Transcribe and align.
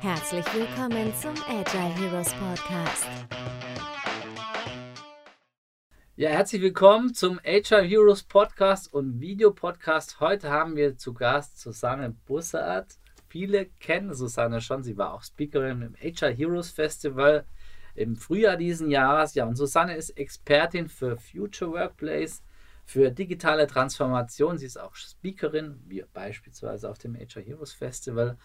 Herzlich 0.00 0.46
willkommen 0.54 1.12
zum 1.20 1.34
Agile 1.48 1.92
Heroes 1.96 2.32
Podcast. 2.34 3.08
Ja, 6.14 6.30
herzlich 6.30 6.62
willkommen 6.62 7.14
zum 7.14 7.40
Agile 7.44 7.82
Heroes 7.82 8.22
Podcast 8.22 8.94
und 8.94 9.20
Videopodcast. 9.20 10.20
Heute 10.20 10.50
haben 10.50 10.76
wir 10.76 10.96
zu 10.96 11.12
Gast 11.12 11.58
Susanne 11.58 12.14
Bussard. 12.26 12.94
Viele 13.26 13.66
kennen 13.80 14.14
Susanne 14.14 14.60
schon. 14.60 14.84
Sie 14.84 14.96
war 14.96 15.14
auch 15.14 15.24
Speakerin 15.24 15.82
im 15.82 15.96
Agile 16.00 16.30
Heroes 16.30 16.70
Festival 16.70 17.44
im 17.96 18.14
Frühjahr 18.14 18.56
diesen 18.56 18.92
Jahres. 18.92 19.34
Ja, 19.34 19.46
und 19.46 19.56
Susanne 19.56 19.96
ist 19.96 20.10
Expertin 20.10 20.88
für 20.88 21.16
Future 21.16 21.72
Workplace, 21.72 22.44
für 22.84 23.10
digitale 23.10 23.66
Transformation. 23.66 24.58
Sie 24.58 24.66
ist 24.66 24.78
auch 24.78 24.94
Speakerin, 24.94 25.82
wie 25.88 26.04
beispielsweise 26.12 26.88
auf 26.88 26.98
dem 26.98 27.16
Agile 27.16 27.44
Heroes 27.44 27.72
Festival 27.72 28.38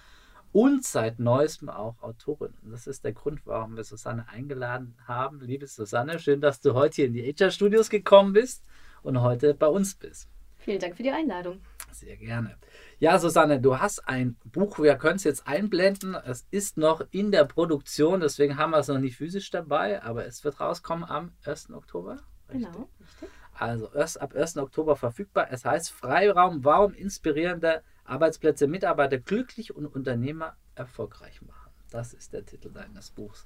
und 0.53 0.85
seit 0.85 1.19
neuestem 1.19 1.67
auch 1.67 2.01
Autorin. 2.01 2.53
Und 2.63 2.71
das 2.71 2.87
ist 2.87 3.03
der 3.03 3.11
Grund, 3.11 3.41
warum 3.45 3.75
wir 3.75 3.83
Susanne 3.83 4.29
eingeladen 4.29 4.95
haben. 5.05 5.41
Liebe 5.41 5.67
Susanne, 5.67 6.19
schön, 6.19 6.39
dass 6.39 6.61
du 6.61 6.75
heute 6.75 6.95
hier 6.95 7.05
in 7.07 7.13
die 7.13 7.23
HR 7.23 7.51
Studios 7.51 7.89
gekommen 7.89 8.33
bist 8.33 8.63
und 9.01 9.19
heute 9.19 9.55
bei 9.55 9.67
uns 9.67 9.95
bist. 9.95 10.29
Vielen 10.59 10.79
Dank 10.79 10.95
für 10.95 11.03
die 11.03 11.11
Einladung. 11.11 11.59
Sehr 11.91 12.15
gerne. 12.15 12.55
Ja, 12.99 13.19
Susanne, 13.19 13.59
du 13.59 13.79
hast 13.79 14.07
ein 14.07 14.37
Buch, 14.45 14.79
wir 14.79 14.95
können 14.95 15.15
es 15.15 15.23
jetzt 15.23 15.47
einblenden. 15.47 16.15
Es 16.15 16.45
ist 16.51 16.77
noch 16.77 17.01
in 17.11 17.31
der 17.31 17.45
Produktion, 17.45 18.21
deswegen 18.21 18.57
haben 18.57 18.71
wir 18.71 18.77
es 18.77 18.87
noch 18.87 18.99
nicht 18.99 19.17
physisch 19.17 19.49
dabei, 19.49 20.01
aber 20.03 20.25
es 20.25 20.43
wird 20.43 20.59
rauskommen 20.59 21.03
am 21.03 21.33
1. 21.45 21.71
Oktober. 21.71 22.19
Richtig? 22.49 22.71
Genau, 22.71 22.89
richtig. 23.01 23.29
Also 23.53 23.91
erst 23.93 24.21
ab 24.21 24.35
1. 24.35 24.57
Oktober 24.57 24.95
verfügbar. 24.95 25.47
Es 25.51 25.65
heißt 25.65 25.91
Freiraum, 25.91 26.63
warum 26.63 26.93
inspirierende 26.93 27.83
Arbeitsplätze, 28.05 28.67
Mitarbeiter 28.67 29.17
glücklich 29.17 29.75
und 29.75 29.85
Unternehmer 29.85 30.55
erfolgreich 30.75 31.41
machen. 31.41 31.71
Das 31.89 32.13
ist 32.13 32.33
der 32.33 32.45
Titel 32.45 32.71
deines 32.71 33.11
Buchs. 33.11 33.45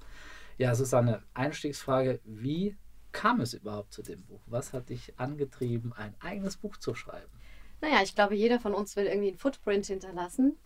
Ja, 0.57 0.73
Susanne, 0.73 1.23
Einstiegsfrage, 1.33 2.19
wie 2.23 2.77
kam 3.11 3.41
es 3.41 3.53
überhaupt 3.53 3.93
zu 3.93 4.01
dem 4.01 4.23
Buch? 4.23 4.41
Was 4.45 4.73
hat 4.73 4.89
dich 4.89 5.13
angetrieben, 5.17 5.93
ein 5.93 6.15
eigenes 6.19 6.57
Buch 6.57 6.77
zu 6.77 6.95
schreiben? 6.95 7.31
Naja, 7.81 8.01
ich 8.01 8.15
glaube, 8.15 8.35
jeder 8.35 8.59
von 8.59 8.73
uns 8.73 8.95
will 8.95 9.05
irgendwie 9.05 9.29
einen 9.29 9.37
Footprint 9.37 9.85
hinterlassen. 9.85 10.57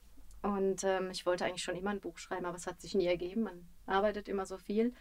Und 0.41 0.83
ähm, 0.83 1.11
ich 1.11 1.25
wollte 1.25 1.45
eigentlich 1.45 1.63
schon 1.63 1.75
immer 1.75 1.91
ein 1.91 1.99
Buch 1.99 2.17
schreiben, 2.17 2.45
aber 2.45 2.57
es 2.57 2.67
hat 2.67 2.81
sich 2.81 2.95
nie 2.95 3.05
ergeben. 3.05 3.43
Man 3.43 3.67
arbeitet 3.85 4.27
immer 4.27 4.45
so 4.45 4.57
viel. 4.57 4.93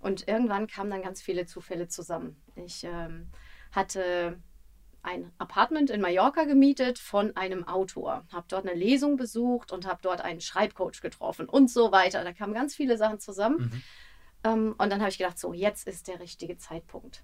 Und 0.00 0.28
irgendwann 0.28 0.66
kamen 0.66 0.90
dann 0.90 1.02
ganz 1.02 1.20
viele 1.20 1.46
Zufälle 1.46 1.88
zusammen. 1.88 2.40
Ich 2.56 2.84
ähm, 2.84 3.28
hatte 3.72 4.38
ein 5.02 5.32
Apartment 5.38 5.90
in 5.90 6.00
Mallorca 6.00 6.44
gemietet 6.44 6.98
von 6.98 7.36
einem 7.36 7.66
Autor, 7.66 8.24
habe 8.32 8.46
dort 8.48 8.66
eine 8.66 8.78
Lesung 8.78 9.16
besucht 9.16 9.72
und 9.72 9.86
habe 9.86 10.00
dort 10.02 10.20
einen 10.20 10.40
Schreibcoach 10.40 11.00
getroffen 11.00 11.48
und 11.48 11.70
so 11.70 11.92
weiter. 11.92 12.24
Da 12.24 12.32
kamen 12.32 12.54
ganz 12.54 12.74
viele 12.74 12.96
Sachen 12.96 13.20
zusammen. 13.20 13.58
Mhm. 13.58 13.82
Ähm, 14.44 14.74
und 14.78 14.90
dann 14.90 15.00
habe 15.00 15.10
ich 15.10 15.18
gedacht, 15.18 15.38
so, 15.38 15.52
jetzt 15.52 15.86
ist 15.86 16.08
der 16.08 16.20
richtige 16.20 16.58
Zeitpunkt. 16.58 17.22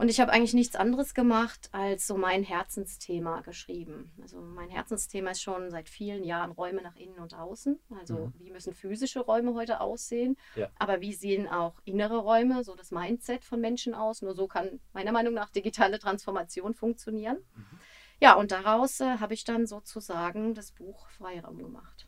Und 0.00 0.08
ich 0.08 0.18
habe 0.18 0.32
eigentlich 0.32 0.54
nichts 0.54 0.76
anderes 0.76 1.12
gemacht, 1.12 1.68
als 1.72 2.06
so 2.06 2.16
mein 2.16 2.42
Herzensthema 2.42 3.42
geschrieben. 3.42 4.10
Also 4.22 4.40
mein 4.40 4.70
Herzensthema 4.70 5.32
ist 5.32 5.42
schon 5.42 5.70
seit 5.70 5.90
vielen 5.90 6.24
Jahren 6.24 6.52
Räume 6.52 6.80
nach 6.80 6.96
innen 6.96 7.18
und 7.18 7.34
außen. 7.34 7.78
Also 8.00 8.14
mhm. 8.14 8.32
wie 8.38 8.50
müssen 8.50 8.72
physische 8.72 9.20
Räume 9.20 9.52
heute 9.52 9.82
aussehen? 9.82 10.38
Ja. 10.56 10.70
Aber 10.78 11.02
wie 11.02 11.12
sehen 11.12 11.46
auch 11.48 11.74
innere 11.84 12.16
Räume, 12.16 12.64
so 12.64 12.74
das 12.74 12.92
Mindset 12.92 13.44
von 13.44 13.60
Menschen 13.60 13.92
aus? 13.92 14.22
Nur 14.22 14.34
so 14.34 14.46
kann 14.46 14.80
meiner 14.94 15.12
Meinung 15.12 15.34
nach 15.34 15.50
digitale 15.50 15.98
Transformation 15.98 16.72
funktionieren. 16.72 17.36
Mhm. 17.54 17.78
Ja, 18.20 18.36
und 18.36 18.52
daraus 18.52 19.00
äh, 19.00 19.18
habe 19.18 19.34
ich 19.34 19.44
dann 19.44 19.66
sozusagen 19.66 20.54
das 20.54 20.72
Buch 20.72 21.10
Freiraum 21.10 21.58
gemacht. 21.58 22.06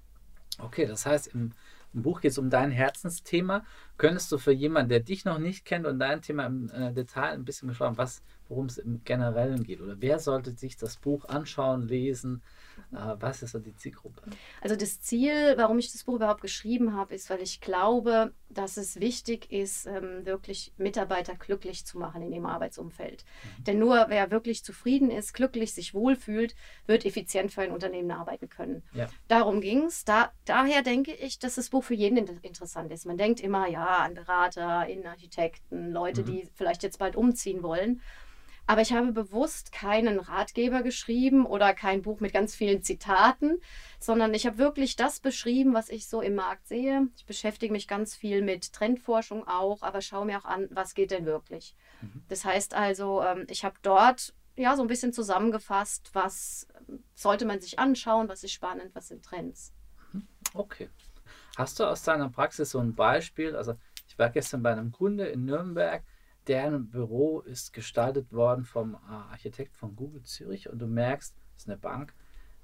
Okay, 0.59 0.87
das 0.87 1.07
heißt, 1.07 1.29
im 1.29 1.53
im 1.95 2.03
Buch 2.03 2.21
geht 2.21 2.31
es 2.33 2.39
um 2.39 2.51
dein 2.51 2.71
Herzensthema. 2.71 3.65
Könntest 3.99 4.33
du 4.33 4.39
für 4.39 4.53
jemanden, 4.53 4.89
der 4.89 5.01
dich 5.01 5.25
noch 5.25 5.39
nicht 5.39 5.65
kennt 5.65 5.87
und 5.87 5.99
dein 5.99 6.23
Thema 6.23 6.47
im 6.47 6.71
äh, 6.71 6.93
Detail 6.93 7.33
ein 7.33 7.45
bisschen 7.45 7.69
beschreiben, 7.69 7.99
worum 8.49 8.67
es 8.67 8.79
im 8.79 9.03
Generellen 9.05 9.63
geht? 9.65 9.81
Oder 9.81 9.97
wer 9.99 10.19
sollte 10.19 10.53
sich 10.53 10.77
das 10.77 10.97
Buch 10.97 11.25
anschauen, 11.27 11.83
lesen? 11.83 12.43
Äh, 12.93 13.17
was 13.21 13.43
ist 13.43 13.53
so 13.53 13.59
die 13.59 13.75
Zielgruppe? 13.75 14.23
Also 14.61 14.77
das 14.77 15.01
Ziel, 15.01 15.55
warum 15.57 15.79
ich 15.79 15.93
das 15.93 16.05
Buch 16.05 16.17
überhaupt 16.17 16.43
geschrieben 16.43 16.95
habe, 16.95 17.15
ist, 17.15 17.31
weil 17.31 17.41
ich 17.41 17.61
glaube, 17.61 18.33
dass 18.49 18.77
es 18.77 19.01
wichtig 19.01 19.51
ist, 19.51 19.87
ähm, 19.87 20.25
wirklich 20.25 20.73
Mitarbeiter 20.77 21.35
glücklich 21.35 21.87
zu 21.87 21.99
machen 21.99 22.23
in 22.23 22.33
ihrem 22.33 22.47
Arbeitsumfeld. 22.47 23.25
Mhm. 23.25 23.65
Denn 23.65 23.79
nur 23.79 24.07
wer 24.09 24.31
wirklich 24.31 24.65
zufrieden 24.65 25.11
ist, 25.11 25.33
glücklich, 25.33 25.73
sich 25.73 25.95
wohlfühlt, 25.95 26.55
wird 26.87 27.07
effizient 27.07 27.53
für 27.53 27.63
ein 27.63 27.73
Unternehmen 27.73 28.11
arbeiten 28.11 28.49
können. 28.49 28.83
Ja. 28.93 29.07
Darum 29.29 29.61
ging 29.61 29.85
es. 29.85 30.05
Da, 30.05 30.33
daher 30.45 30.83
denke 30.83 31.13
ich, 31.15 31.39
dass 31.39 31.55
das 31.55 31.71
Buch 31.71 31.85
für 31.85 31.95
jeden 31.95 32.19
interessant 32.19 32.93
ist. 32.93 33.07
Man 33.07 33.17
denkt 33.17 33.41
immer, 33.41 33.69
ja, 33.69 33.99
an 33.99 34.15
Berater, 34.15 34.87
Innenarchitekten, 34.87 35.93
Leute, 35.93 36.23
mhm. 36.23 36.27
die 36.27 36.49
vielleicht 36.55 36.83
jetzt 36.83 36.99
bald 36.99 37.17
umziehen 37.17 37.63
wollen. 37.63 38.01
Aber 38.73 38.81
ich 38.81 38.95
habe 38.95 39.13
bewusst 39.13 39.71
keinen 39.71 40.19
Ratgeber 40.19 40.83
geschrieben 40.83 41.45
oder 41.45 41.75
kein 41.75 42.01
Buch 42.01 42.21
mit 42.21 42.33
ganz 42.33 42.55
vielen 42.55 42.83
Zitaten, 42.83 43.61
sondern 44.01 44.33
ich 44.33 44.47
habe 44.47 44.57
wirklich 44.57 44.97
das 44.97 45.21
beschrieben, 45.21 45.75
was 45.75 45.91
ich 45.91 46.09
so 46.09 46.23
im 46.23 46.37
Markt 46.37 46.69
sehe. 46.69 47.07
Ich 47.19 47.27
beschäftige 47.27 47.71
mich 47.71 47.87
ganz 47.87 48.17
viel 48.17 48.41
mit 48.41 48.73
Trendforschung 48.73 49.47
auch, 49.47 49.83
aber 49.83 50.01
schaue 50.01 50.25
mir 50.25 50.39
auch 50.39 50.47
an, 50.47 50.69
was 50.71 50.95
geht 50.95 51.11
denn 51.11 51.27
wirklich. 51.27 51.77
Mhm. 52.01 52.23
Das 52.29 52.47
heißt 52.47 52.73
also, 52.73 53.21
ähm, 53.23 53.45
ich 53.51 53.63
habe 53.63 53.75
dort 53.83 54.33
ja 54.57 54.75
so 54.75 54.81
ein 54.81 54.89
bisschen 54.89 55.13
zusammengefasst, 55.13 56.09
was 56.15 56.67
sollte 57.15 57.45
man 57.45 57.61
sich 57.61 57.79
anschauen, 57.79 58.31
was 58.31 58.43
ist 58.43 58.53
spannend, 58.53 58.95
was 58.95 59.09
sind 59.09 59.23
Trends. 59.23 59.75
Mhm. 60.15 60.27
Okay. 60.55 60.89
Hast 61.59 61.79
du 61.79 61.85
aus 61.85 62.05
deiner 62.05 62.31
Praxis 62.31 62.71
so 62.71 62.79
ein 62.79 62.95
Beispiel? 62.95 63.55
Also 63.55 63.75
ich 64.09 64.19
war 64.19 64.31
gestern 64.31 64.63
bei 64.63 64.73
einem 64.73 64.93
Kunde 64.93 65.27
in 65.27 65.45
Nürnberg, 65.45 66.03
deren 66.47 66.89
Büro 66.91 67.41
ist 67.41 67.73
gestaltet 67.73 68.33
worden 68.33 68.65
vom 68.65 68.95
äh, 68.95 69.13
Architekt 69.31 69.77
von 69.77 69.97
Google 69.97 70.23
Zürich 70.23 70.69
und 70.69 70.79
du 70.79 70.87
merkst, 70.87 71.35
das 71.55 71.63
ist 71.63 71.69
eine 71.69 71.79
Bank, 71.79 72.15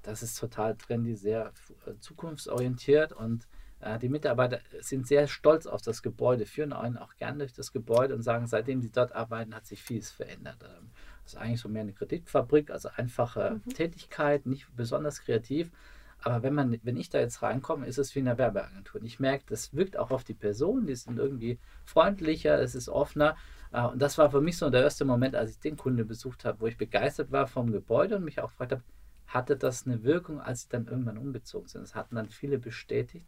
das 0.01 0.23
ist 0.23 0.39
total 0.39 0.75
trendy, 0.75 1.15
sehr 1.15 1.53
äh, 1.85 1.93
zukunftsorientiert 1.99 3.13
und 3.13 3.47
äh, 3.79 3.97
die 3.99 4.09
Mitarbeiter 4.09 4.59
sind 4.81 5.07
sehr 5.07 5.27
stolz 5.27 5.65
auf 5.65 5.81
das 5.81 6.01
Gebäude, 6.01 6.45
führen 6.45 6.73
einen 6.73 6.97
auch 6.97 7.15
gern 7.15 7.39
durch 7.39 7.53
das 7.53 7.71
Gebäude 7.71 8.13
und 8.13 8.23
sagen, 8.23 8.47
seitdem 8.47 8.81
sie 8.81 8.91
dort 8.91 9.13
arbeiten, 9.13 9.55
hat 9.55 9.65
sich 9.65 9.81
vieles 9.81 10.11
verändert. 10.11 10.63
Ähm, 10.63 10.89
das 11.23 11.33
ist 11.33 11.39
eigentlich 11.39 11.61
so 11.61 11.69
mehr 11.69 11.83
eine 11.83 11.93
Kreditfabrik, 11.93 12.71
also 12.71 12.89
einfache 12.95 13.61
mhm. 13.63 13.73
Tätigkeit, 13.73 14.45
nicht 14.45 14.67
besonders 14.75 15.21
kreativ. 15.21 15.71
Aber 16.21 16.43
wenn 16.43 16.53
man, 16.53 16.77
wenn 16.83 16.97
ich 16.97 17.09
da 17.09 17.19
jetzt 17.19 17.41
reinkomme, 17.41 17.87
ist 17.87 17.97
es 17.97 18.13
wie 18.13 18.19
eine 18.19 18.37
Werbeagentur. 18.37 18.99
Und 18.99 19.07
ich 19.07 19.19
merke, 19.19 19.45
das 19.47 19.73
wirkt 19.73 19.97
auch 19.97 20.11
auf 20.11 20.25
die 20.25 20.33
Person, 20.33 20.85
die 20.85 20.95
sind 20.95 21.17
irgendwie 21.17 21.59
freundlicher, 21.85 22.59
es 22.59 22.75
ist 22.75 22.89
offener. 22.89 23.37
Äh, 23.71 23.85
und 23.85 24.01
das 24.01 24.17
war 24.17 24.31
für 24.31 24.41
mich 24.41 24.57
so 24.57 24.69
der 24.69 24.83
erste 24.83 25.05
Moment, 25.05 25.35
als 25.35 25.51
ich 25.51 25.59
den 25.59 25.77
Kunde 25.77 26.05
besucht 26.05 26.45
habe, 26.45 26.59
wo 26.61 26.67
ich 26.67 26.77
begeistert 26.77 27.31
war 27.31 27.47
vom 27.47 27.71
Gebäude 27.71 28.17
und 28.17 28.23
mich 28.23 28.39
auch 28.39 28.49
gefragt 28.49 28.71
habe, 28.71 28.83
hatte 29.27 29.55
das 29.55 29.85
eine 29.85 30.03
Wirkung, 30.03 30.41
als 30.41 30.63
sie 30.63 30.69
dann 30.69 30.87
irgendwann 30.87 31.17
umgezogen 31.17 31.67
sind? 31.67 31.81
Das 31.81 31.95
hatten 31.95 32.15
dann 32.15 32.29
viele 32.29 32.57
bestätigt. 32.57 33.27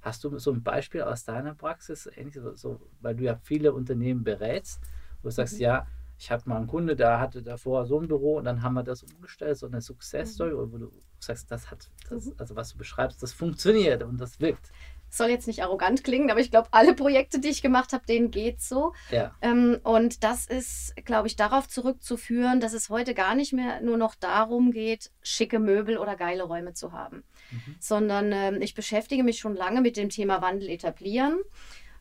Hast 0.00 0.24
du 0.24 0.36
so 0.38 0.50
ein 0.50 0.62
Beispiel 0.62 1.02
aus 1.02 1.24
deiner 1.24 1.54
Praxis, 1.54 2.08
ähnlich 2.16 2.38
so, 2.54 2.80
weil 3.00 3.14
du 3.14 3.24
ja 3.24 3.36
viele 3.36 3.72
Unternehmen 3.72 4.24
berätst, 4.24 4.80
wo 5.22 5.28
du 5.28 5.32
sagst, 5.32 5.54
mhm. 5.54 5.60
ja, 5.60 5.86
ich 6.18 6.30
habe 6.30 6.48
mal 6.48 6.56
einen 6.56 6.66
Kunde, 6.68 6.96
der 6.96 7.20
hatte 7.20 7.42
davor 7.42 7.84
so 7.86 8.00
ein 8.00 8.08
Büro 8.08 8.38
und 8.38 8.44
dann 8.44 8.62
haben 8.62 8.74
wir 8.74 8.82
das 8.82 9.02
umgestellt, 9.02 9.58
so 9.58 9.66
eine 9.66 9.80
Success 9.80 10.34
Story, 10.34 10.54
mhm. 10.54 10.72
wo 10.72 10.78
du 10.78 10.92
sagst, 11.18 11.50
das 11.50 11.70
hat, 11.70 11.90
das, 12.08 12.26
mhm. 12.26 12.34
also 12.38 12.56
was 12.56 12.72
du 12.72 12.78
beschreibst, 12.78 13.22
das 13.22 13.32
funktioniert 13.32 14.02
und 14.02 14.20
das 14.20 14.40
wirkt 14.40 14.70
soll 15.14 15.28
jetzt 15.28 15.46
nicht 15.46 15.62
arrogant 15.62 16.04
klingen, 16.04 16.30
aber 16.30 16.40
ich 16.40 16.50
glaube, 16.50 16.68
alle 16.70 16.94
Projekte, 16.94 17.38
die 17.38 17.48
ich 17.48 17.62
gemacht 17.62 17.92
habe, 17.92 18.06
denen 18.06 18.30
geht 18.30 18.62
so. 18.62 18.94
Ja. 19.10 19.34
Ähm, 19.42 19.78
und 19.82 20.24
das 20.24 20.46
ist, 20.46 20.94
glaube 21.04 21.28
ich, 21.28 21.36
darauf 21.36 21.68
zurückzuführen, 21.68 22.60
dass 22.60 22.72
es 22.72 22.88
heute 22.88 23.12
gar 23.14 23.34
nicht 23.34 23.52
mehr 23.52 23.80
nur 23.82 23.98
noch 23.98 24.14
darum 24.14 24.72
geht, 24.72 25.10
schicke 25.22 25.58
Möbel 25.58 25.98
oder 25.98 26.16
geile 26.16 26.44
Räume 26.44 26.72
zu 26.72 26.92
haben, 26.92 27.24
mhm. 27.50 27.76
sondern 27.78 28.32
ähm, 28.32 28.62
ich 28.62 28.74
beschäftige 28.74 29.22
mich 29.22 29.38
schon 29.38 29.54
lange 29.54 29.82
mit 29.82 29.96
dem 29.96 30.08
Thema 30.08 30.40
Wandel 30.40 30.70
etablieren. 30.70 31.38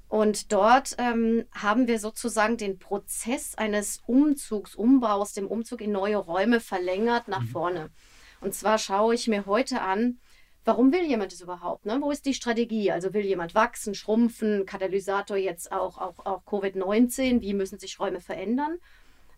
Und 0.08 0.52
dort 0.52 0.96
ähm, 0.98 1.46
haben 1.54 1.88
wir 1.88 1.98
sozusagen 1.98 2.58
den 2.58 2.80
Prozess 2.80 3.56
eines 3.56 4.02
Umzugs, 4.08 4.76
Umbaus, 4.76 5.34
dem 5.34 5.48
Umzug 5.48 5.80
in 5.80 5.94
neue 5.94 6.18
Räume 6.18 6.60
verlängert 6.60 7.28
nach 7.28 7.42
mhm. 7.42 7.48
vorne. 7.48 7.90
Und 8.42 8.54
zwar 8.54 8.78
schaue 8.78 9.16
ich 9.16 9.28
mir 9.28 9.46
heute 9.46 9.82
an, 9.82 10.20
warum 10.66 10.92
will 10.92 11.04
jemand 11.04 11.32
das 11.32 11.42
überhaupt? 11.42 11.86
Ne? 11.86 11.98
Wo 12.02 12.12
ist 12.12 12.26
die 12.26 12.34
Strategie? 12.34 12.92
Also 12.92 13.14
will 13.14 13.26
jemand 13.26 13.56
wachsen, 13.56 13.96
schrumpfen, 13.96 14.66
Katalysator 14.66 15.38
jetzt 15.38 15.72
auch, 15.72 15.98
auch, 15.98 16.26
auch 16.26 16.44
Covid-19, 16.46 17.42
wie 17.42 17.54
müssen 17.54 17.80
sich 17.80 18.00
Räume 18.00 18.22
verändern? 18.22 18.78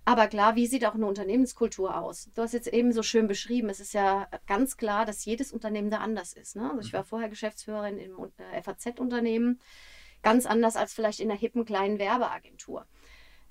Aber 0.06 0.28
klar, 0.28 0.56
wie 0.56 0.68
sieht 0.68 0.86
auch 0.86 0.96
eine 0.96 1.06
Unternehmenskultur 1.06 1.98
aus? 1.98 2.30
Du 2.36 2.42
hast 2.42 2.52
jetzt 2.52 2.68
eben 2.68 2.92
so 2.92 3.04
schön 3.04 3.28
beschrieben, 3.28 3.70
es 3.70 3.80
ist 3.80 3.94
ja 3.94 4.28
ganz 4.48 4.76
klar, 4.76 5.06
dass 5.06 5.24
jedes 5.24 5.54
Unternehmen 5.54 5.90
da 5.90 6.00
anders 6.00 6.34
ist. 6.34 6.58
Ne? 6.58 6.70
Also 6.70 6.82
ich 6.82 6.92
war 6.92 7.04
mhm. 7.04 7.08
vorher 7.08 7.30
Geschäftsführerin 7.30 7.98
im 7.98 8.18
äh, 8.38 8.62
FAZ-Unternehmen, 8.62 9.62
ganz 10.22 10.46
anders 10.46 10.76
als 10.76 10.94
vielleicht 10.94 11.22
in 11.22 11.32
einer 11.32 11.40
hippen 11.40 11.64
kleinen 11.64 12.00
Werbeagentur. 12.00 12.86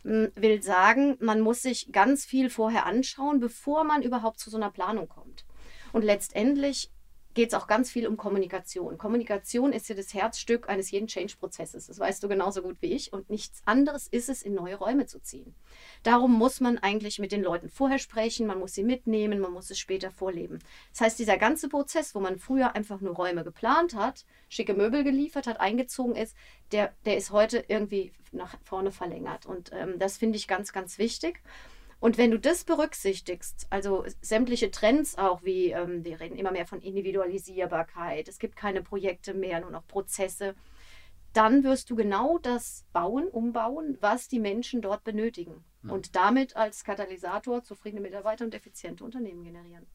Hm, 0.03 0.31
will 0.35 0.63
sagen, 0.63 1.17
man 1.21 1.41
muss 1.41 1.63
sich 1.63 1.91
ganz 1.91 2.27
viel 2.27 2.51
vorher 2.51 2.85
anschauen, 2.85 3.41
bevor 3.41 3.85
man 3.85 4.03
überhaupt 4.03 4.39
zu 4.39 4.51
so 4.51 4.59
einer 4.59 4.71
Planung 4.71 5.09
kommt. 5.09 5.47
Und 5.93 6.03
letztendlich 6.03 6.91
geht 7.35 7.49
es 7.49 7.55
auch 7.55 7.67
ganz 7.67 7.91
viel 7.91 8.07
um 8.07 8.17
Kommunikation. 8.17 8.99
Kommunikation 8.99 9.73
ist 9.73 9.89
ja 9.89 9.95
das 9.95 10.13
Herzstück 10.13 10.69
eines 10.69 10.91
jeden 10.91 11.07
Change-Prozesses. 11.07 11.87
Das 11.87 11.99
weißt 11.99 12.23
du 12.23 12.29
genauso 12.29 12.63
gut 12.63 12.77
wie 12.81 12.93
ich. 12.93 13.13
Und 13.13 13.31
nichts 13.31 13.63
anderes 13.65 14.07
ist 14.07 14.29
es, 14.29 14.43
in 14.43 14.55
neue 14.55 14.77
Räume 14.77 15.07
zu 15.07 15.21
ziehen. 15.21 15.55
Darum 16.03 16.33
muss 16.33 16.61
man 16.61 16.79
eigentlich 16.79 17.19
mit 17.19 17.33
den 17.33 17.43
Leuten 17.43 17.69
vorher 17.69 17.99
sprechen, 17.99 18.47
man 18.47 18.59
muss 18.59 18.75
sie 18.75 18.85
mitnehmen, 18.85 19.41
man 19.41 19.53
muss 19.53 19.71
es 19.71 19.79
später 19.79 20.11
vorleben. 20.11 20.59
Das 20.91 21.01
heißt, 21.01 21.19
dieser 21.19 21.39
ganze 21.39 21.69
Prozess, 21.69 22.15
wo 22.15 22.21
man 22.21 22.39
früher 22.39 22.75
einfach 22.75 23.01
nur 23.01 23.15
Räume 23.15 23.45
geplant 23.45 23.95
hat, 23.95 24.25
schicke 24.49 24.75
Möbel 24.75 25.05
geliefert 25.05 25.47
hat, 25.47 25.61
eingezogen 25.61 26.17
ist, 26.17 26.37
der, 26.73 26.95
der 27.05 27.17
ist 27.17 27.31
heute 27.31 27.65
irgendwie 27.69 28.13
nach 28.33 28.57
vorne 28.63 28.93
verlängert. 28.93 29.47
Und 29.47 29.71
ähm, 29.73 29.99
das 29.99 30.17
finde 30.17 30.37
ich 30.37 30.49
ganz, 30.49 30.73
ganz 30.73 30.99
wichtig. 30.99 31.43
Und 32.03 32.19
wenn 32.19 32.33
du 32.33 32.39
das 32.41 32.65
berücksichtigst, 32.65 33.69
also 33.71 34.05
sämtliche 34.21 34.73
Trends 34.73 35.17
auch, 35.19 35.45
wie 35.45 35.71
ähm, 35.71 36.05
wir 36.05 36.19
reden 36.19 36.37
immer 36.37 36.51
mehr 36.51 36.67
von 36.67 36.81
Individualisierbarkeit, 36.81 38.27
es 38.27 38.41
gibt 38.41 38.57
keine 38.57 38.83
Projekte 38.83 39.35
mehr, 39.35 39.61
nur 39.61 39.71
noch 39.71 39.87
Prozesse, 39.87 40.57
dann 41.33 41.63
wirst 41.63 41.91
du 41.91 41.95
genau 41.95 42.39
das 42.39 42.85
bauen, 42.93 43.29
umbauen, 43.29 43.99
was 44.01 44.27
die 44.27 44.41
Menschen 44.41 44.83
dort 44.83 45.05
benötigen. 45.05 45.63
Mhm. 45.83 45.91
Und 45.91 46.17
damit 46.17 46.57
als 46.57 46.83
Katalysator 46.83 47.63
zufriedene 47.63 48.03
Mitarbeiter 48.03 48.45
und 48.45 48.53
effiziente 48.53 49.05
Unternehmen 49.05 49.45
generieren. 49.45 49.87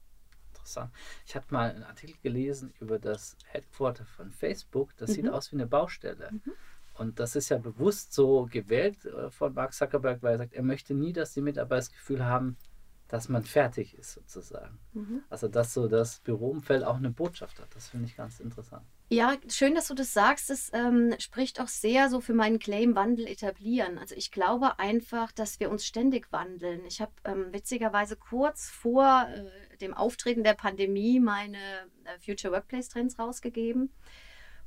Interessant. 0.54 0.94
Ich 1.26 1.36
habe 1.36 1.48
mal 1.50 1.72
einen 1.72 1.84
Artikel 1.84 2.16
gelesen 2.24 2.74
über 2.80 3.00
das 3.00 3.36
Headquarter 3.48 4.06
von 4.06 4.32
Facebook. 4.32 4.96
Das 4.96 5.10
mhm. 5.10 5.14
sieht 5.14 5.30
aus 5.30 5.52
wie 5.52 5.58
eine 5.58 5.68
Baustelle. 5.68 6.32
Mhm. 6.32 6.54
Und 6.98 7.20
das 7.20 7.36
ist 7.36 7.50
ja 7.50 7.58
bewusst 7.58 8.14
so 8.14 8.48
gewählt 8.50 9.06
äh, 9.06 9.30
von 9.30 9.54
Mark 9.54 9.74
Zuckerberg, 9.74 10.24
weil 10.24 10.34
er 10.34 10.38
sagt, 10.40 10.54
er 10.54 10.64
möchte 10.64 10.94
nie, 10.94 11.14
dass 11.14 11.34
die 11.34 11.42
Mitarbeiter 11.42 11.78
das 11.78 11.92
Gefühl 11.92 12.26
haben, 12.26 12.58
dass 13.08 13.30
man 13.30 13.44
fertig 13.44 13.98
ist 13.98 14.14
sozusagen. 14.14 14.78
Mhm. 14.94 15.24
Also 15.30 15.48
dass 15.48 15.74
so 15.74 15.88
das 15.88 16.20
Büroumfeld 16.20 16.84
auch 16.84 16.98
eine 16.98 17.10
Botschaft 17.10 17.60
hat. 17.60 17.74
Das 17.74 17.90
finde 17.90 18.08
ich 18.08 18.18
ganz 18.18 18.40
interessant. 18.40 18.86
Ja, 19.10 19.36
schön, 19.48 19.76
dass 19.76 19.88
du 19.88 19.94
das 19.94 20.12
sagst. 20.12 20.50
Das 20.50 20.70
ähm, 20.74 21.16
spricht 21.20 21.62
auch 21.62 21.70
sehr 21.70 22.10
so 22.10 22.20
für 22.20 22.34
meinen 22.34 22.60
Claim 22.60 22.96
Wandel 22.96 23.28
etablieren. 23.28 23.98
Also 23.98 24.16
ich 24.16 24.32
glaube 24.32 24.80
einfach, 24.80 25.32
dass 25.32 25.62
wir 25.62 25.72
uns 25.72 25.86
ständig 25.86 26.32
wandeln. 26.34 26.84
Ich 26.86 27.00
habe 27.00 27.14
ähm, 27.24 27.54
witzigerweise 27.54 28.18
kurz 28.18 28.70
vor 28.70 29.28
äh, 29.30 29.78
dem 29.78 29.94
Auftreten 29.94 30.44
der 30.44 30.56
Pandemie 30.56 31.22
meine 31.22 31.58
äh, 31.58 32.20
Future 32.20 32.54
Workplace 32.54 32.90
Trends 32.90 33.18
rausgegeben 33.18 33.90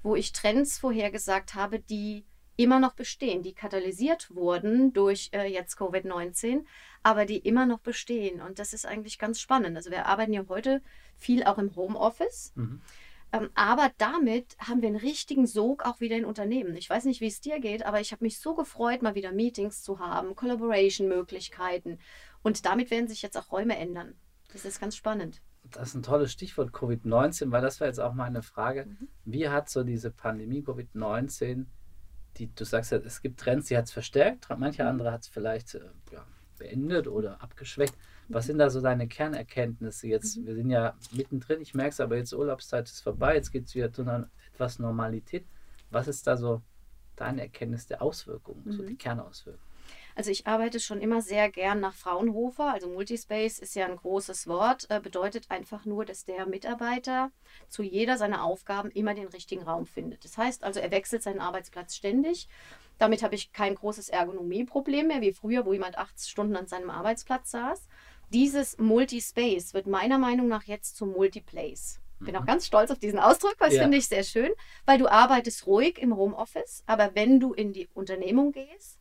wo 0.03 0.17
ich 0.17 0.33
Trends 0.33 0.79
vorhergesagt 0.79 1.55
habe, 1.55 1.79
die 1.79 2.25
immer 2.57 2.79
noch 2.79 2.93
bestehen, 2.93 3.43
die 3.43 3.55
katalysiert 3.55 4.35
wurden 4.35 4.93
durch 4.93 5.31
äh, 5.33 5.47
jetzt 5.47 5.79
Covid-19, 5.79 6.65
aber 7.03 7.25
die 7.25 7.39
immer 7.39 7.65
noch 7.65 7.81
bestehen. 7.81 8.43
Und 8.43 8.59
das 8.59 8.75
ist 8.75 8.87
eigentlich 8.87 9.19
ganz 9.19 9.41
spannend. 9.41 9.77
Also 9.77 9.91
wir 9.91 10.07
arbeiten 10.07 10.33
ja 10.33 10.45
heute 10.49 10.83
viel 11.17 11.45
auch 11.45 11.59
im 11.59 11.75
Homeoffice. 11.75 12.53
Mhm. 12.57 12.83
Ähm, 13.33 13.51
aber 13.55 13.91
damit 13.97 14.57
haben 14.59 14.83
wir 14.83 14.89
einen 14.89 14.97
richtigen 14.97 15.47
Sog 15.47 15.87
auch 15.87 16.01
wieder 16.01 16.17
in 16.17 16.25
Unternehmen. 16.25 16.77
Ich 16.77 16.91
weiß 16.91 17.05
nicht, 17.05 17.21
wie 17.21 17.29
es 17.29 17.41
dir 17.41 17.61
geht, 17.61 17.87
aber 17.87 18.01
ich 18.01 18.13
habe 18.13 18.25
mich 18.25 18.39
so 18.39 18.55
gefreut, 18.55 19.03
mal 19.03 19.15
wieder 19.15 19.33
Meetings 19.33 19.83
zu 19.83 19.99
haben, 19.99 20.37
Collaboration-Möglichkeiten. 20.37 21.99
Und 22.43 22.67
damit 22.67 22.91
werden 22.91 23.09
sich 23.09 23.23
jetzt 23.23 23.39
auch 23.39 23.53
Räume 23.53 23.79
ändern. 23.79 24.15
Das 24.53 24.65
ist 24.65 24.81
ganz 24.81 24.97
spannend 24.97 25.41
das 25.65 25.89
ist 25.89 25.95
ein 25.95 26.03
tolles 26.03 26.33
Stichwort 26.33 26.71
Covid-19, 26.71 27.51
weil 27.51 27.63
das 27.63 27.81
wäre 27.81 27.89
jetzt 27.89 28.01
auch 28.01 28.15
meine 28.15 28.43
Frage. 28.43 28.87
Mhm. 28.87 29.09
Wie 29.25 29.49
hat 29.49 29.69
so 29.69 29.85
diese 29.85 30.11
Pandemie 30.11 30.63
Covid-19, 30.63 31.67
die 32.37 32.55
du 32.55 32.65
sagst 32.65 32.93
ja, 32.93 32.99
es 32.99 33.23
gibt 33.23 33.41
Trends, 33.41 33.69
die 33.69 33.77
hat 33.77 33.85
es 33.85 33.93
verstärkt, 33.93 34.49
manche 34.59 34.83
mhm. 34.83 34.89
andere 34.89 35.13
hat 35.13 35.23
es 35.23 35.29
vielleicht 35.29 35.75
äh, 35.75 35.81
ja, 36.13 36.25
beendet 36.59 37.09
oder 37.09 37.43
abgeschwächt. 37.43 37.95
Was 38.29 38.47
sind 38.47 38.59
da 38.59 38.71
so 38.71 38.81
deine 38.81 39.09
Kernerkenntnisse 39.09 40.07
jetzt? 40.07 40.39
Mhm. 40.39 40.47
Wir 40.47 40.55
sind 40.55 40.71
ja 40.71 40.95
mittendrin, 41.13 41.61
ich 41.61 41.75
merke 41.75 41.91
es, 41.91 42.01
aber 42.01 42.17
jetzt 42.17 42.33
Urlaubszeit 42.33 42.89
ist 42.89 43.01
vorbei, 43.01 43.35
jetzt 43.35 43.51
geht 43.51 43.67
es 43.67 43.75
wieder 43.75 43.93
zu 43.93 44.03
einer 44.03 44.29
etwas 44.53 44.79
Normalität. 44.79 45.47
Was 45.91 46.09
ist 46.09 46.27
da 46.27 46.37
so 46.37 46.63
deine 47.17 47.43
Erkenntnis 47.43 47.87
der 47.87 48.03
Auswirkungen, 48.03 48.63
mhm. 48.65 48.73
so 48.73 48.85
die 48.85 48.97
Kernauswirkungen? 48.97 49.70
Also 50.15 50.31
ich 50.31 50.47
arbeite 50.47 50.81
schon 50.81 51.01
immer 51.01 51.23
sehr 51.23 51.51
gern 51.51 51.81
nach 51.81 51.95
Fraunhofer. 51.95 52.73
Also 52.73 52.89
Multispace 52.89 53.59
ist 53.59 53.75
ja 53.75 53.87
ein 53.87 53.97
großes 53.97 54.47
Wort, 54.47 54.87
äh, 54.91 55.01
bedeutet 55.01 55.51
einfach 55.51 55.85
nur, 55.85 56.05
dass 56.05 56.25
der 56.25 56.47
Mitarbeiter 56.47 57.31
zu 57.69 57.83
jeder 57.83 58.17
seiner 58.17 58.45
Aufgaben 58.45 58.91
immer 58.91 59.15
den 59.15 59.29
richtigen 59.29 59.63
Raum 59.63 59.87
findet. 59.87 60.25
Das 60.25 60.39
heißt 60.39 60.65
also, 60.65 60.81
er 60.81 60.91
wechselt 60.91 61.23
seinen 61.23 61.41
Arbeitsplatz 61.41 61.97
ständig. 61.97 62.49
Damit 62.99 63.23
habe 63.23 63.35
ich 63.35 63.53
kein 63.53 63.75
großes 63.75 64.11
Ergonomieproblem 64.11 65.07
mehr, 65.07 65.21
wie 65.23 65.33
früher, 65.33 65.65
wo 65.65 65.73
jemand 65.73 65.97
acht 65.97 66.21
Stunden 66.21 66.57
an 66.57 66.67
seinem 66.67 66.91
Arbeitsplatz 66.91 67.51
saß. 67.51 67.89
Dieses 68.31 68.79
Multispace 68.79 69.75
wird 69.75 69.87
meiner 69.87 70.19
Meinung 70.19 70.49
nach 70.49 70.65
jetzt 70.65 70.97
zum 70.97 71.13
Multiplace. 71.13 71.99
Bin 72.21 72.37
auch 72.37 72.43
mhm. 72.43 72.47
ganz 72.47 72.67
stolz 72.67 72.91
auf 72.91 72.99
diesen 72.99 73.19
Ausdruck, 73.19 73.57
weil 73.59 73.73
ja. 73.73 73.83
finde 73.83 73.97
ich 73.97 74.07
sehr 74.07 74.23
schön, 74.23 74.53
weil 74.85 74.99
du 74.99 75.11
arbeitest 75.11 75.67
ruhig 75.67 75.99
im 75.99 76.17
Homeoffice, 76.17 76.85
aber 76.87 77.15
wenn 77.15 77.41
du 77.41 77.55
in 77.55 77.73
die 77.73 77.89
Unternehmung 77.95 78.53
gehst, 78.53 79.00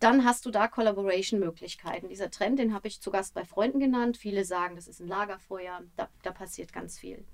dann 0.00 0.24
hast 0.24 0.46
du 0.46 0.50
da 0.50 0.68
Collaboration-Möglichkeiten. 0.68 2.08
Dieser 2.08 2.30
Trend, 2.30 2.58
den 2.58 2.74
habe 2.74 2.88
ich 2.88 3.00
zu 3.00 3.10
Gast 3.10 3.34
bei 3.34 3.44
Freunden 3.44 3.80
genannt. 3.80 4.16
Viele 4.16 4.44
sagen, 4.44 4.76
das 4.76 4.88
ist 4.88 5.00
ein 5.00 5.08
Lagerfeuer, 5.08 5.82
da, 5.96 6.08
da 6.22 6.30
passiert 6.30 6.72
ganz 6.72 6.98
viel. 6.98 7.24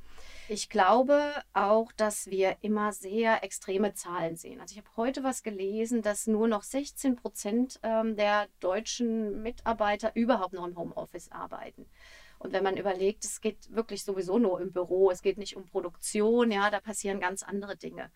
Ich 0.48 0.68
glaube 0.68 1.32
auch, 1.54 1.90
dass 1.92 2.26
wir 2.26 2.56
immer 2.60 2.92
sehr 2.92 3.42
extreme 3.42 3.94
Zahlen 3.94 4.36
sehen. 4.36 4.60
Also 4.60 4.72
ich 4.72 4.78
habe 4.78 4.96
heute 4.96 5.24
was 5.24 5.42
gelesen, 5.42 6.02
dass 6.02 6.26
nur 6.26 6.48
noch 6.48 6.62
16 6.62 7.16
Prozent 7.16 7.80
ähm, 7.82 8.16
der 8.16 8.48
deutschen 8.60 9.42
Mitarbeiter 9.42 10.12
überhaupt 10.14 10.52
noch 10.52 10.66
im 10.66 10.76
Homeoffice 10.76 11.30
arbeiten. 11.32 11.86
Und 12.38 12.52
wenn 12.52 12.62
man 12.62 12.76
überlegt, 12.76 13.24
es 13.24 13.40
geht 13.40 13.74
wirklich 13.74 14.04
sowieso 14.04 14.38
nur 14.38 14.60
im 14.60 14.70
Büro, 14.72 15.10
es 15.10 15.22
geht 15.22 15.38
nicht 15.38 15.56
um 15.56 15.64
Produktion, 15.64 16.50
ja, 16.50 16.70
da 16.70 16.80
passieren 16.80 17.20
ganz 17.20 17.42
andere 17.42 17.76
Dinge. 17.76 18.10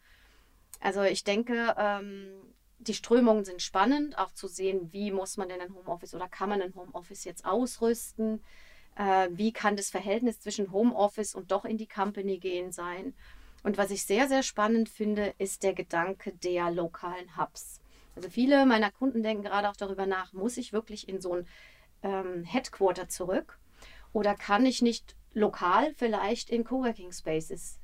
Also 0.80 1.02
ich 1.02 1.24
denke, 1.24 1.74
ähm, 1.78 2.34
die 2.78 2.94
Strömungen 2.94 3.44
sind 3.44 3.62
spannend, 3.62 4.18
auch 4.18 4.32
zu 4.32 4.46
sehen, 4.48 4.92
wie 4.92 5.10
muss 5.10 5.36
man 5.36 5.48
denn 5.48 5.60
ein 5.60 5.74
Homeoffice 5.74 6.14
oder 6.14 6.28
kann 6.28 6.48
man 6.48 6.62
ein 6.62 6.74
Homeoffice 6.74 7.24
jetzt 7.24 7.44
ausrüsten? 7.44 8.42
Äh, 8.96 9.28
wie 9.30 9.52
kann 9.52 9.76
das 9.76 9.90
Verhältnis 9.90 10.40
zwischen 10.40 10.72
Homeoffice 10.72 11.34
und 11.34 11.50
doch 11.50 11.64
in 11.64 11.76
die 11.76 11.88
Company 11.88 12.38
gehen 12.38 12.72
sein? 12.72 13.14
Und 13.64 13.78
was 13.78 13.90
ich 13.90 14.04
sehr, 14.04 14.28
sehr 14.28 14.42
spannend 14.42 14.88
finde, 14.88 15.34
ist 15.38 15.62
der 15.62 15.74
Gedanke 15.74 16.32
der 16.32 16.70
lokalen 16.70 17.36
Hubs. 17.36 17.80
Also 18.14 18.30
viele 18.30 18.64
meiner 18.66 18.90
Kunden 18.90 19.22
denken 19.22 19.44
gerade 19.44 19.68
auch 19.68 19.76
darüber 19.76 20.06
nach, 20.06 20.32
muss 20.32 20.56
ich 20.56 20.72
wirklich 20.72 21.08
in 21.08 21.20
so 21.20 21.34
ein 21.34 21.46
ähm, 22.02 22.44
Headquarter 22.44 23.08
zurück 23.08 23.58
oder 24.12 24.34
kann 24.34 24.66
ich 24.66 24.82
nicht 24.82 25.16
lokal 25.34 25.94
vielleicht 25.94 26.50
in 26.50 26.64
Coworking 26.64 27.12
Spaces. 27.12 27.78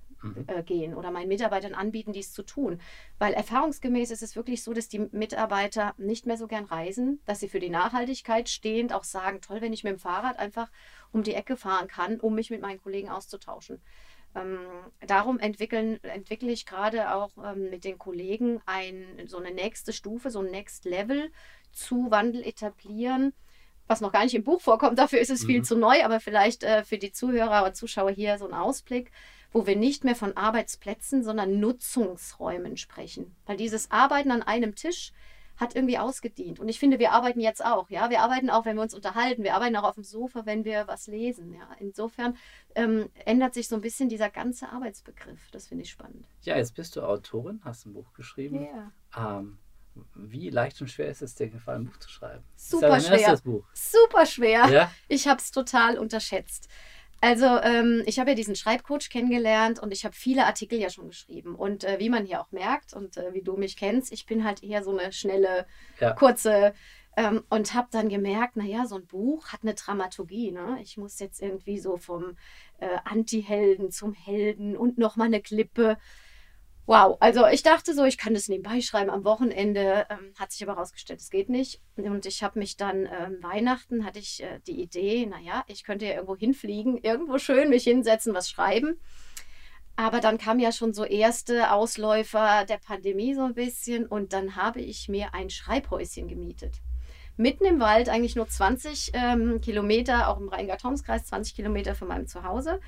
Äh, 0.47 0.63
gehen 0.63 0.95
oder 0.95 1.11
meinen 1.11 1.29
Mitarbeitern 1.29 1.75
anbieten, 1.75 2.13
dies 2.13 2.33
zu 2.33 2.43
tun. 2.43 2.81
Weil 3.19 3.33
erfahrungsgemäß 3.35 4.11
ist 4.11 4.23
es 4.23 4.37
wirklich 4.37 4.63
so, 4.63 4.73
dass 4.73 4.89
die 4.89 5.09
Mitarbeiter 5.13 5.95
nicht 5.99 6.27
mehr 6.27 6.37
so 6.37 6.47
gern 6.47 6.65
reisen, 6.65 7.21
dass 7.27 7.41
sie 7.41 7.49
für 7.49 7.61
die 7.61 7.71
Nachhaltigkeit 7.71 8.49
stehend 8.49 8.93
auch 8.93 9.05
sagen, 9.05 9.41
toll, 9.41 9.61
wenn 9.61 9.73
ich 9.73 9.85
mit 9.85 9.93
dem 9.93 9.99
Fahrrad 9.99 10.39
einfach 10.39 10.71
um 11.13 11.23
die 11.23 11.35
Ecke 11.35 11.57
fahren 11.57 11.89
kann, 11.89 12.21
um 12.21 12.35
mich 12.35 12.51
mit 12.51 12.61
meinen 12.61 12.83
Kollegen 12.83 13.09
auszutauschen. 13.09 13.81
Ähm, 14.37 14.59
darum 15.07 15.39
entwickeln, 15.39 16.03
entwickle 16.03 16.51
ich 16.51 16.67
gerade 16.67 17.15
auch 17.15 17.31
ähm, 17.45 17.71
mit 17.71 17.85
den 17.85 17.99
Kollegen 17.99 18.61
ein, 18.67 19.05
so 19.27 19.39
eine 19.39 19.53
nächste 19.53 19.93
Stufe, 19.93 20.31
so 20.31 20.41
ein 20.41 20.51
Next 20.51 20.85
Level 20.85 21.31
zu 21.71 22.11
Wandel 22.11 22.43
etablieren, 22.45 23.33
was 23.87 24.01
noch 24.01 24.13
gar 24.13 24.25
nicht 24.25 24.35
im 24.35 24.43
Buch 24.43 24.61
vorkommt. 24.61 24.99
Dafür 24.99 25.21
ist 25.21 25.31
es 25.31 25.43
mhm. 25.43 25.47
viel 25.47 25.63
zu 25.63 25.77
neu, 25.77 26.03
aber 26.05 26.19
vielleicht 26.19 26.65
äh, 26.65 26.83
für 26.83 26.99
die 26.99 27.13
Zuhörer 27.13 27.63
oder 27.63 27.75
Zuschauer 27.75 28.11
hier 28.11 28.39
so 28.39 28.47
ein 28.47 28.55
Ausblick 28.55 29.13
wo 29.55 29.67
wir 29.67 29.77
nicht 29.77 30.05
mehr 30.05 30.17
von 30.17 30.37
Arbeitsplätzen, 30.37 31.23
sondern 31.23 31.61
Nutzungsräumen 31.61 32.77
sprechen. 32.77 33.35
Weil 33.47 33.57
dieses 33.57 33.91
Arbeiten 33.93 34.33
an 34.33 34.43
einem 34.43 34.75
Tisch 34.75 35.13
hat 35.57 35.77
irgendwie 35.77 35.97
ausgedient. 35.97 36.59
Und 36.59 36.69
ich 36.69 36.81
finde, 36.81 36.99
wir 36.99 37.13
arbeiten 37.13 37.39
jetzt 37.39 37.65
auch. 37.65 37.89
Ja, 37.89 38.11
wir 38.11 38.21
arbeiten 38.21 38.51
auch, 38.51 38.65
wenn 38.65 38.75
wir 38.75 38.83
uns 38.83 38.95
unterhalten. 38.95 39.45
Wir 39.45 39.55
arbeiten 39.55 39.77
auch 39.77 39.85
auf 39.85 39.95
dem 39.95 40.03
Sofa, 40.03 40.45
wenn 40.45 40.65
wir 40.65 40.89
was 40.89 41.07
lesen. 41.07 41.55
Ja, 41.55 41.69
insofern 41.79 42.37
ähm, 42.75 43.09
ändert 43.25 43.55
sich 43.55 43.69
so 43.69 43.77
ein 43.77 43.81
bisschen 43.81 44.09
dieser 44.09 44.29
ganze 44.29 44.71
Arbeitsbegriff. 44.71 45.49
Das 45.53 45.69
finde 45.69 45.85
ich 45.85 45.91
spannend. 45.91 46.27
Ja, 46.43 46.57
jetzt 46.57 46.75
bist 46.75 46.97
du 46.97 47.03
Autorin, 47.03 47.61
hast 47.65 47.87
ein 47.87 47.93
Buch 47.93 48.13
geschrieben. 48.13 48.67
Ja. 49.15 49.37
Ähm, 49.37 49.59
wie 50.17 50.51
leicht 50.51 50.81
und 50.81 50.89
schwer 50.89 51.09
ist 51.09 51.23
es 51.23 51.37
dir 51.37 51.49
gefallen, 51.49 51.83
ein 51.83 51.87
Buch 51.87 51.99
zu 51.99 52.11
schreiben? 52.11 52.43
Super 52.57 52.99
schwer. 52.99 53.41
Super 53.73 54.27
schwer. 54.27 54.67
Ja? 54.67 54.91
Ich 55.07 55.29
habe 55.29 55.39
es 55.39 55.53
total 55.53 55.99
unterschätzt. 55.99 56.69
Also 57.25 57.47
ähm, 57.47 58.03
ich 58.05 58.19
habe 58.19 58.33
ja 58.33 58.37
diesen 58.37 58.55
Schreibcoach 58.55 59.09
kennengelernt 59.09 59.81
und 59.81 59.95
ich 59.95 60.05
habe 60.05 60.15
viele 60.15 60.45
Artikel 60.45 60.79
ja 60.79 60.91
schon 60.91 61.09
geschrieben. 61.09 61.55
Und 61.55 61.83
äh, 61.83 61.99
wie 61.99 62.11
man 62.11 62.27
hier 62.27 62.39
auch 62.39 62.53
merkt 62.53 62.93
und 62.93 63.17
äh, 63.17 63.33
wie 63.33 63.41
du 63.41 63.57
mich 63.57 63.79
kennst, 63.79 64.13
ich 64.13 64.27
bin 64.27 64.45
halt 64.45 64.63
eher 64.63 64.85
so 64.85 64.91
eine 64.91 65.11
schnelle, 65.11 65.65
ja. 66.01 66.13
kurze 66.13 66.75
ähm, 67.17 67.43
und 67.49 67.73
habe 67.73 67.89
dann 67.91 68.11
gemerkt, 68.11 68.57
naja, 68.57 68.85
so 68.85 68.97
ein 68.97 69.07
Buch 69.07 69.49
hat 69.55 69.61
eine 69.63 69.73
Dramaturgie. 69.73 70.51
Ne? 70.51 70.77
Ich 70.83 70.99
muss 70.99 71.19
jetzt 71.19 71.41
irgendwie 71.41 71.79
so 71.79 71.97
vom 71.97 72.37
äh, 72.79 72.99
Anti-Helden 73.05 73.91
zum 73.91 74.13
Helden 74.13 74.77
und 74.77 74.99
nochmal 74.99 75.29
eine 75.29 75.41
Klippe. 75.41 75.97
Wow, 76.87 77.17
also 77.21 77.47
ich 77.47 77.63
dachte 77.63 77.95
so, 77.95 78.05
ich 78.05 78.19
kann 78.19 78.35
das 78.35 78.49
nebenbei 78.49 78.83
schreiben 78.83 79.09
am 79.09 79.25
Wochenende, 79.25 80.07
ähm, 80.11 80.35
hat 80.39 80.53
sich 80.53 80.63
aber 80.63 80.75
herausgestellt, 80.75 81.19
es 81.19 81.31
geht 81.31 81.49
nicht. 81.49 81.81
Und 81.97 82.27
ich 82.27 82.43
habe 82.43 82.59
mich 82.59 82.77
dann 82.77 83.07
ähm, 83.07 83.43
Weihnachten 83.43 84.05
hatte 84.05 84.19
ich 84.19 84.43
äh, 84.43 84.61
die 84.67 84.83
Idee, 84.83 85.25
naja, 85.25 85.65
ich 85.67 85.85
könnte 85.85 86.05
ja 86.05 86.13
irgendwo 86.13 86.37
hinfliegen, 86.37 86.99
irgendwo 86.99 87.39
schön 87.39 87.71
mich 87.71 87.85
hinsetzen, 87.85 88.35
was 88.35 88.51
schreiben. 88.51 89.01
Aber 89.97 90.21
dann 90.21 90.37
kam 90.37 90.59
ja 90.59 90.73
schon 90.73 90.93
so 90.93 91.05
erste 91.05 91.73
Ausläufer 91.73 92.67
der 92.67 92.79
Pandemie 92.79 93.35
so 93.35 93.45
ein 93.45 93.55
bisschen 93.55 94.07
und 94.07 94.35
dann 94.35 94.57
habe 94.57 94.83
ich 94.83 95.09
mir 95.09 95.33
ein 95.33 95.49
Schreibhäuschen 95.49 96.29
gemietet. 96.29 96.83
Mitten 97.39 97.65
im 97.65 97.81
Wald, 97.81 98.11
eigentlich 98.11 98.37
nur 98.37 98.49
20 98.49 99.13
ähm, 99.15 99.61
Kilometer, 99.63 100.29
auch 100.29 100.39
im 100.39 100.49
Rheingau-Taunus-Kreis, 100.49 101.25
20 101.27 101.55
Kilometer 101.55 101.95
von 101.95 102.09
meinem 102.09 102.27
Zuhause 102.27 102.81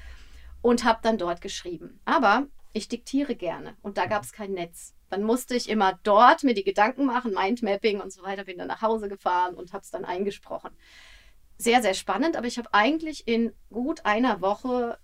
und 0.60 0.84
habe 0.84 0.98
dann 1.02 1.16
dort 1.16 1.40
geschrieben. 1.40 2.00
Aber 2.04 2.46
ich 2.76 2.88
diktiere 2.88 3.34
gerne 3.34 3.76
und 3.82 3.98
da 3.98 4.06
gab 4.06 4.22
es 4.22 4.32
kein 4.32 4.52
Netz. 4.52 4.94
Dann 5.08 5.22
musste 5.22 5.54
ich 5.54 5.68
immer 5.68 5.98
dort 6.02 6.42
mir 6.42 6.54
die 6.54 6.64
Gedanken 6.64 7.06
machen, 7.06 7.32
Mindmapping 7.32 8.00
und 8.00 8.12
so 8.12 8.22
weiter, 8.22 8.44
bin 8.44 8.58
dann 8.58 8.68
nach 8.68 8.82
Hause 8.82 9.08
gefahren 9.08 9.54
und 9.54 9.72
habe 9.72 9.82
es 9.82 9.90
dann 9.90 10.04
eingesprochen. 10.04 10.70
Sehr, 11.58 11.80
sehr 11.80 11.94
spannend, 11.94 12.36
aber 12.36 12.46
ich 12.46 12.58
habe 12.58 12.72
eigentlich 12.74 13.26
in 13.26 13.52
gut 13.70 14.04
einer 14.04 14.40
Woche 14.40 14.98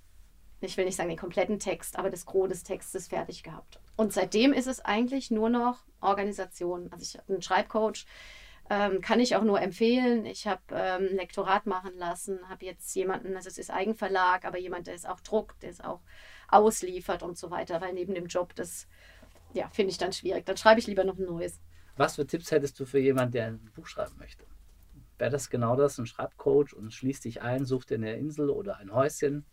ich 0.64 0.76
will 0.76 0.84
nicht 0.84 0.96
sagen 0.96 1.08
den 1.08 1.18
kompletten 1.18 1.58
Text, 1.58 1.98
aber 1.98 2.10
das 2.10 2.24
Gros 2.24 2.48
des 2.48 2.62
Textes 2.62 3.08
fertig 3.08 3.42
gehabt. 3.42 3.80
Und 3.96 4.12
seitdem 4.12 4.52
ist 4.52 4.66
es 4.66 4.80
eigentlich 4.80 5.30
nur 5.30 5.48
noch 5.48 5.80
Organisation. 6.00 6.88
Also 6.92 7.02
ich 7.02 7.18
habe 7.18 7.32
einen 7.32 7.42
Schreibcoach, 7.42 8.06
ähm, 8.70 9.00
kann 9.00 9.20
ich 9.20 9.34
auch 9.36 9.42
nur 9.42 9.60
empfehlen. 9.60 10.24
Ich 10.24 10.46
habe 10.46 10.62
ähm, 10.70 11.08
ein 11.10 11.16
Lektorat 11.16 11.66
machen 11.66 11.96
lassen, 11.96 12.48
habe 12.48 12.64
jetzt 12.64 12.94
jemanden, 12.94 13.36
also 13.36 13.48
es 13.48 13.58
ist 13.58 13.70
Eigenverlag, 13.70 14.44
aber 14.44 14.58
jemand, 14.58 14.86
der 14.86 14.94
es 14.94 15.04
auch 15.04 15.20
druckt, 15.20 15.62
der 15.62 15.70
es 15.70 15.80
auch 15.80 16.00
ausliefert 16.52 17.22
und 17.22 17.38
so 17.38 17.50
weiter, 17.50 17.80
weil 17.80 17.92
neben 17.92 18.14
dem 18.14 18.26
Job 18.26 18.54
das, 18.54 18.86
ja, 19.52 19.68
finde 19.70 19.90
ich 19.90 19.98
dann 19.98 20.12
schwierig. 20.12 20.46
Dann 20.46 20.56
schreibe 20.56 20.80
ich 20.80 20.86
lieber 20.86 21.04
noch 21.04 21.18
ein 21.18 21.26
neues. 21.26 21.60
Was 21.96 22.16
für 22.16 22.26
Tipps 22.26 22.50
hättest 22.50 22.78
du 22.80 22.86
für 22.86 22.98
jemanden, 22.98 23.32
der 23.32 23.46
ein 23.46 23.70
Buch 23.74 23.86
schreiben 23.86 24.16
möchte? 24.18 24.44
Wäre 25.18 25.30
das 25.30 25.50
genau 25.50 25.76
das, 25.76 25.98
ein 25.98 26.06
Schreibcoach 26.06 26.74
und 26.74 26.92
schließt 26.92 27.24
dich 27.24 27.42
ein, 27.42 27.64
sucht 27.64 27.90
dir 27.90 27.96
eine 27.96 28.16
Insel 28.16 28.50
oder 28.50 28.78
ein 28.78 28.92
Häuschen? 28.92 29.44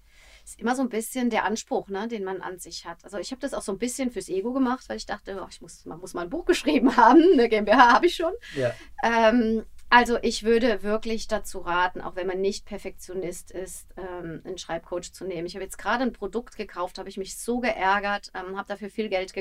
ist 0.50 0.60
immer 0.60 0.76
so 0.76 0.82
ein 0.82 0.90
bisschen 0.90 1.30
der 1.30 1.46
Anspruch, 1.46 1.90
ne, 1.90 2.08
den 2.08 2.24
man 2.24 2.42
an 2.42 2.58
sich 2.58 2.86
hat. 2.86 3.04
Also 3.04 3.18
ich 3.18 3.32
habe 3.32 3.42
das 3.42 3.54
auch 3.54 3.62
so 3.62 3.72
ein 3.72 3.78
bisschen 3.78 4.10
fürs 4.10 4.30
Ego 4.30 4.52
gemacht, 4.52 4.88
weil 4.90 4.98
ich 4.98 5.06
dachte, 5.06 5.40
oh, 5.42 5.48
ich 5.50 5.62
muss, 5.62 5.86
man 5.86 6.00
muss 6.00 6.14
mal 6.14 6.24
ein 6.24 6.30
Buch 6.30 6.46
geschrieben 6.46 6.98
haben. 6.98 7.22
Eine 7.34 7.50
GmbH 7.50 7.94
habe 7.94 8.08
ich 8.08 8.16
schon. 8.16 8.34
Ja. 8.56 8.74
Ähm, 9.04 9.66
also 9.90 10.18
ich 10.22 10.44
würde 10.44 10.84
wirklich 10.84 11.28
dazu 11.28 11.60
raten, 11.60 12.02
auch 12.02 12.16
wenn 12.16 12.28
man 12.28 12.42
nicht 12.42 12.66
Perfektionist 12.66 13.52
ist, 13.52 13.88
ähm, 13.98 14.42
einen 14.44 14.58
Schreibcoach 14.58 15.12
zu 15.14 15.26
nehmen. 15.26 15.48
Ich 15.48 15.56
habe 15.56 15.64
jetzt 15.64 15.78
gerade 15.78 16.04
ein 16.04 16.14
Produkt 16.14 16.58
gekauft, 16.58 17.00
habe 17.00 17.10
ich 17.10 17.18
mich 17.18 17.38
so 17.38 17.60
geärgert, 17.60 18.32
ähm, 18.36 18.58
habe 18.58 18.68
dafür 18.68 18.90
viel 18.90 19.10
Geld 19.10 19.34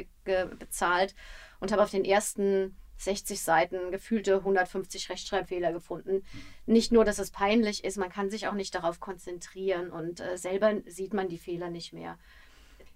bezahlt 0.59 1.15
und 1.61 1.71
habe 1.71 1.83
auf 1.83 1.91
den 1.91 2.05
ersten 2.05 2.77
60 2.99 3.41
Seiten, 3.41 3.91
gefühlte 3.91 4.37
150 4.37 5.11
Rechtschreibfehler 5.11 5.73
gefunden. 5.73 6.25
Nicht 6.67 6.93
nur, 6.93 7.05
dass 7.05 7.19
es 7.19 7.31
peinlich 7.31 7.85
ist, 7.85 7.97
man 7.97 8.11
kann 8.11 8.31
sich 8.31 8.49
auch 8.49 8.55
nicht 8.55 8.75
darauf 8.75 9.01
konzentrieren 9.01 9.91
und 9.91 10.21
äh, 10.21 10.37
selber 10.37 10.75
sieht 10.87 11.15
man 11.15 11.29
die 11.29 11.39
Fehler 11.39 11.71
nicht 11.71 11.93
mehr. 11.93 12.19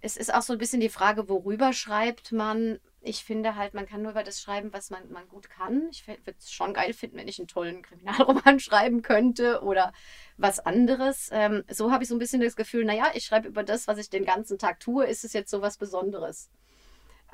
Es 0.01 0.17
ist 0.17 0.35
auch 0.35 0.43
so 0.43 0.53
ein 0.53 0.59
bisschen 0.59 0.81
die 0.81 0.89
Frage, 0.89 1.29
worüber 1.29 1.73
schreibt 1.73 2.33
man. 2.33 2.81
Ich 3.05 3.25
finde 3.25 3.57
halt, 3.57 3.75
man 3.75 3.87
kann 3.87 4.03
nur 4.03 4.13
über 4.13 4.23
das 4.23 4.41
schreiben, 4.41 4.73
was 4.73 4.91
man, 4.91 5.11
man 5.11 5.27
gut 5.27 5.51
kann. 5.51 5.89
Ich 5.91 6.07
würde 6.07 6.23
es 6.39 6.53
schon 6.53 6.73
geil 6.73 6.93
finden, 6.93 7.17
wenn 7.17 7.27
ich 7.27 7.41
einen 7.41 7.49
tollen 7.49 7.83
Kriminalroman 7.83 8.61
schreiben 8.61 9.03
könnte 9.03 9.63
oder 9.63 9.93
was 10.37 10.61
anderes. 10.61 11.29
Ähm, 11.33 11.65
so 11.69 11.91
habe 11.91 12.05
ich 12.05 12.09
so 12.09 12.15
ein 12.15 12.21
bisschen 12.21 12.41
das 12.41 12.55
Gefühl, 12.55 12.85
naja, 12.85 13.07
ich 13.15 13.25
schreibe 13.25 13.49
über 13.49 13.65
das, 13.65 13.89
was 13.89 13.99
ich 13.99 14.09
den 14.09 14.25
ganzen 14.25 14.57
Tag 14.57 14.79
tue. 14.79 15.05
Ist 15.05 15.25
es 15.25 15.33
jetzt 15.33 15.51
so 15.51 15.61
was 15.61 15.79
Besonderes? 15.79 16.49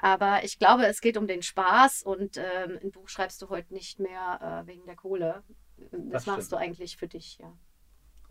Aber 0.01 0.45
ich 0.45 0.59
glaube, 0.59 0.87
es 0.87 1.01
geht 1.01 1.17
um 1.17 1.27
den 1.27 1.43
Spaß 1.43 2.03
und 2.03 2.39
ähm, 2.39 2.79
ein 2.83 2.91
Buch 2.91 3.09
schreibst 3.09 3.43
du 3.43 3.51
heute 3.51 3.75
nicht 3.75 3.99
mehr 3.99 4.65
äh, 4.65 4.67
wegen 4.67 4.87
der 4.87 4.97
Kohle. 4.97 5.43
Das, 5.77 6.25
das 6.25 6.27
machst 6.27 6.53
du 6.53 6.57
eigentlich 6.57 6.97
für 6.97 7.09
dich, 7.09 7.39
ja. 7.39 7.53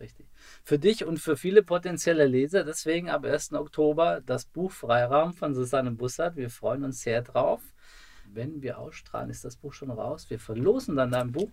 Richtig. 0.00 0.26
Für 0.62 0.78
dich 0.78 1.04
und 1.04 1.18
für 1.18 1.36
viele 1.36 1.62
potenzielle 1.62 2.26
Leser, 2.26 2.64
deswegen 2.64 3.10
ab 3.10 3.24
1. 3.24 3.52
Oktober 3.54 4.20
das 4.24 4.44
Buch 4.44 4.70
Freiraum 4.70 5.32
von 5.32 5.54
Susanne 5.54 5.90
Bussard. 5.90 6.36
Wir 6.36 6.50
freuen 6.50 6.84
uns 6.84 7.00
sehr 7.00 7.22
drauf. 7.22 7.60
Wenn 8.30 8.62
wir 8.62 8.78
ausstrahlen, 8.78 9.30
ist 9.30 9.44
das 9.44 9.56
Buch 9.56 9.72
schon 9.72 9.90
raus. 9.90 10.30
Wir 10.30 10.38
verlosen 10.38 10.96
dann 10.96 11.10
dein 11.10 11.32
Buch. 11.32 11.50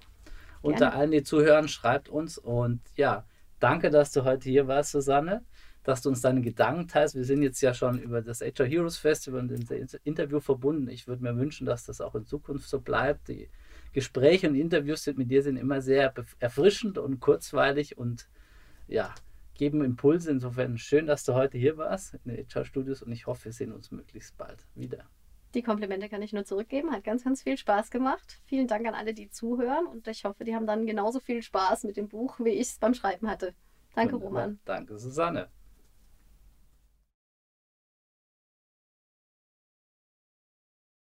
Unter 0.61 0.93
allen, 0.93 1.11
die 1.11 1.23
zuhören, 1.23 1.67
schreibt 1.67 2.09
uns. 2.09 2.37
Und 2.37 2.81
ja, 2.95 3.25
danke, 3.59 3.89
dass 3.89 4.11
du 4.11 4.23
heute 4.23 4.49
hier 4.49 4.67
warst, 4.67 4.91
Susanne 4.91 5.43
dass 5.85 6.01
du 6.01 6.09
uns 6.09 6.21
deine 6.21 6.41
Gedanken 6.41 6.87
teilst. 6.87 7.15
Wir 7.15 7.23
sind 7.23 7.43
jetzt 7.43 7.61
ja 7.61 7.73
schon 7.73 7.99
über 7.99 8.21
das 8.21 8.41
HR 8.41 8.65
Heroes 8.65 8.97
Festival 8.97 9.41
und 9.41 9.69
das 9.69 9.93
Interview 10.03 10.39
verbunden. 10.39 10.89
Ich 10.89 11.07
würde 11.07 11.23
mir 11.23 11.37
wünschen, 11.37 11.65
dass 11.65 11.85
das 11.85 12.01
auch 12.01 12.15
in 12.15 12.25
Zukunft 12.25 12.67
so 12.67 12.81
bleibt. 12.81 13.27
Die 13.27 13.49
Gespräche 13.95 14.49
und 14.49 14.55
Interviews 14.55 15.07
mit 15.15 15.31
dir 15.31 15.41
sind 15.41 15.55
immer 15.55 15.81
sehr 15.81 16.13
erfrischend 16.39 16.97
und 16.97 17.21
kurzweilig 17.21 17.97
und 17.97 18.27
ja, 18.87 19.15
geben 19.53 19.81
Impulse. 19.85 20.31
Insofern 20.31 20.77
schön, 20.77 21.07
dass 21.07 21.23
du 21.23 21.33
heute 21.33 21.57
hier 21.57 21.77
warst 21.77 22.13
in 22.13 22.35
den 22.35 22.45
HR 22.45 22.65
Studios 22.65 23.01
und 23.01 23.13
ich 23.13 23.25
hoffe, 23.25 23.45
wir 23.45 23.53
sehen 23.53 23.71
uns 23.71 23.91
möglichst 23.91 24.37
bald 24.37 24.67
wieder. 24.75 25.05
Die 25.53 25.61
Komplimente 25.61 26.09
kann 26.09 26.21
ich 26.21 26.33
nur 26.33 26.43
zurückgeben. 26.43 26.91
Hat 26.91 27.05
ganz, 27.05 27.23
ganz 27.23 27.41
viel 27.41 27.57
Spaß 27.57 27.89
gemacht. 27.89 28.41
Vielen 28.43 28.67
Dank 28.67 28.85
an 28.85 28.95
alle, 28.95 29.13
die 29.13 29.29
zuhören. 29.29 29.87
Und 29.87 30.09
ich 30.09 30.25
hoffe, 30.25 30.43
die 30.43 30.53
haben 30.53 30.67
dann 30.67 30.85
genauso 30.85 31.21
viel 31.21 31.41
Spaß 31.41 31.85
mit 31.85 31.95
dem 31.95 32.09
Buch, 32.09 32.37
wie 32.41 32.49
ich 32.49 32.67
es 32.67 32.77
beim 32.77 32.93
Schreiben 32.93 33.29
hatte. 33.29 33.55
Danke, 33.95 34.15
Wunderbar. 34.15 34.43
Roman. 34.43 34.59
Danke, 34.65 34.99
Susanne. 34.99 35.47